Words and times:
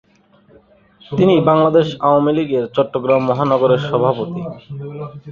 তিনি 1.11 1.33
বাংলাদেশ 1.49 1.87
আওয়ামী 2.07 2.31
লীগের 2.37 2.65
চট্টগ্রাম 2.75 3.21
মহানগরের 3.29 3.81
সভাপতি। 3.89 4.41